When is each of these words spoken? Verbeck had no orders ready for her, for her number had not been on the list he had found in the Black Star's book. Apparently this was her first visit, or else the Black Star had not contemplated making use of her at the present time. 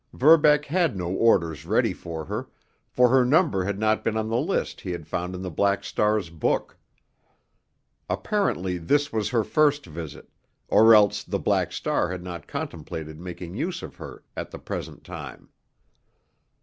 Verbeck 0.13 0.65
had 0.65 0.97
no 0.97 1.11
orders 1.11 1.63
ready 1.63 1.93
for 1.93 2.25
her, 2.25 2.49
for 2.89 3.09
her 3.09 3.23
number 3.23 3.65
had 3.65 3.77
not 3.77 4.03
been 4.03 4.17
on 4.17 4.29
the 4.29 4.35
list 4.35 4.81
he 4.81 4.89
had 4.93 5.05
found 5.05 5.35
in 5.35 5.43
the 5.43 5.51
Black 5.51 5.83
Star's 5.83 6.31
book. 6.31 6.75
Apparently 8.09 8.79
this 8.79 9.13
was 9.13 9.29
her 9.29 9.43
first 9.43 9.85
visit, 9.85 10.27
or 10.69 10.95
else 10.95 11.23
the 11.23 11.37
Black 11.37 11.71
Star 11.71 12.09
had 12.09 12.23
not 12.23 12.47
contemplated 12.47 13.19
making 13.19 13.53
use 13.53 13.83
of 13.83 13.97
her 13.97 14.23
at 14.35 14.49
the 14.49 14.57
present 14.57 15.03
time. 15.03 15.49